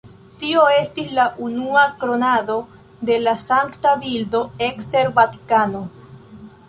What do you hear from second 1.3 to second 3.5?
unua kronado de la